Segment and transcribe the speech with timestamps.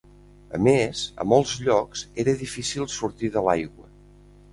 [0.57, 3.87] A més, a molts llocs era difícil sortir de l'aigua.